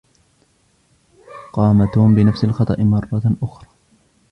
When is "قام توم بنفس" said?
1.53-2.43